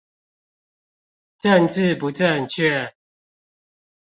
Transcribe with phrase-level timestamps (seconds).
[1.37, 2.93] 政治不正確